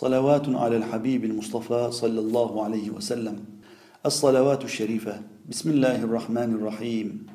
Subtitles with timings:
[0.00, 3.44] صلوات على الحبيب المصطفى صلى الله عليه وسلم.
[4.06, 5.20] الصلوات الشريفة.
[5.48, 7.26] بسم الله الرحمن الرحيم.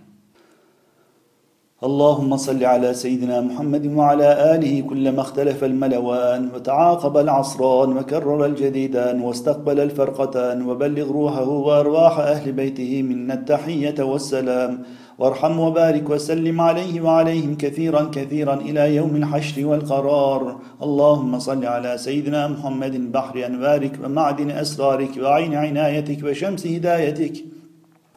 [1.83, 9.79] اللهم صل على سيدنا محمد وعلى آله كلما اختلف الملوان وتعاقب العصران وكرر الجديدان واستقبل
[9.79, 14.83] الفرقتان وبلغ روحه وأرواح أهل بيته منا التحية والسلام.
[15.19, 20.55] وارحم وبارك وسلم عليه وعليهم كثيرا كثيرا إلى يوم الحشر والقرار.
[20.83, 27.54] اللهم صل على سيدنا محمد بحر أنوارك ومعدن أسرارك وعين عنايتك وشمس هدايتك.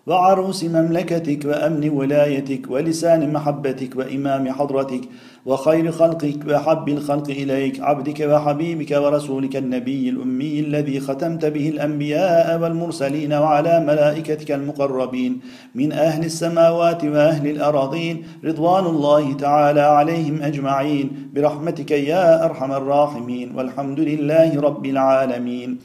[0.08, 5.00] وعروس مملكتك وأمن ولايتك ولسان محبتك وإمام حضرتك
[5.46, 13.32] وخير خلقك وحب الخلق إليك عبدك وحبيبك ورسولك النبي الأمي الذي ختمت به الأنبياء والمرسلين
[13.32, 15.40] وعلى ملائكتك المقربين
[15.74, 24.00] من أهل السماوات وأهل الأراضين رضوان الله تعالى عليهم أجمعين برحمتك يا أرحم الراحمين والحمد
[24.00, 25.78] لله رب العالمين.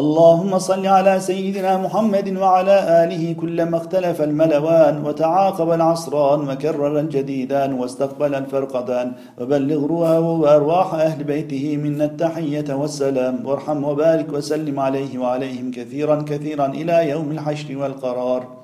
[0.00, 8.34] اللهم صل على سيدنا محمد وعلى آله كلما اختلف الملوان وتعاقب العصران وكرر الجديدان واستقبل
[8.34, 13.46] الفرقدان وبلغ روحه وأرواح أهل بيته منا التحية والسلام.
[13.46, 18.62] وارحم وبارك وسلم عليه وعليهم كثيرا كثيرا إلى يوم الحشر والقرار.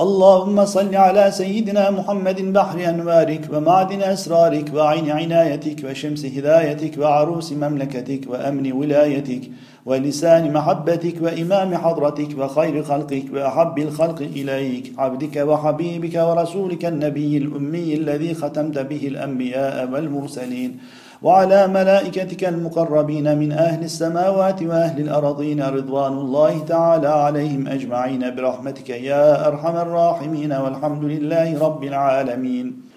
[0.00, 8.20] اللهم صل على سيدنا محمد بحر أنوارك ومعدن أسرارك وعين عنايتك وشمس هدايتك وعروس مملكتك
[8.30, 9.50] وأمن ولايتك
[9.86, 18.34] ولسان محبتك وإمام حضرتك وخير خلقك وأحب الخلق إليك عبدك وحبيبك ورسولك النبي الأمي الذي
[18.34, 20.78] ختمت به الأنبياء والمرسلين
[21.22, 29.48] وعلى ملائكتك المقربين من أهل السماوات وأهل الأرضين رضوان الله تعالى عليهم أجمعين برحمتك يا
[29.48, 32.93] أرحم الراحمين والحمد لله رب العالمين.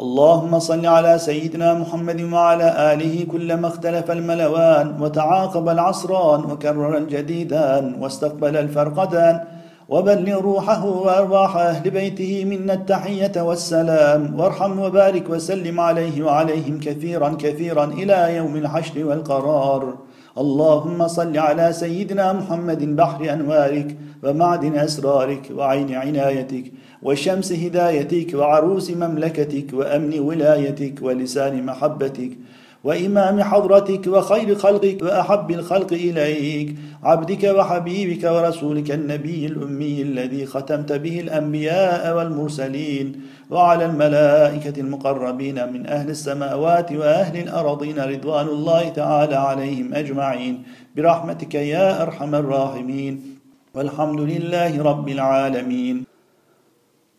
[0.00, 8.56] اللهم صل على سيدنا محمد وعلى آله كلما اختلف الملوان وتعاقب العصران وكرر الجديدان واستقبل
[8.56, 9.40] الفرقدان
[9.92, 14.40] وبلغ روحه وأرواح أهل بيته منا التحية والسلام.
[14.40, 19.82] وارحم وبارك وسلم عليه وعليهم كثيرا كثيرا إلى يوم الحشر والقرار.
[20.38, 26.72] اللهم صل على سيدنا محمد بحر أنوارك ومعدن أسرارك وعين عنايتك
[27.02, 32.30] وشمس هدايتك وعروس مملكتك وأمن ولايتك ولسان محبتك
[32.84, 41.20] وإمام حضرتك وخير خلقك وأحب الخلق إليك عبدك وحبيبك ورسولك النبي الأمي الذي ختمت به
[41.20, 43.20] الأنبياء والمرسلين
[43.50, 50.62] وعلى الملائكة المقربين من أهل السماوات وأهل الأرضين رضوان الله تعالى عليهم أجمعين.
[50.96, 53.38] برحمتك يا أرحم الراحمين.
[53.74, 56.11] والحمد لله رب العالمين.